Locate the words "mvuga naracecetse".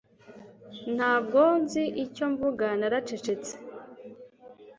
2.33-3.53